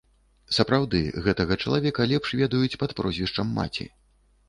[0.57, 3.93] Сапраўды, гэтага чалавека лепш ведаюць пад прозвішчам маці.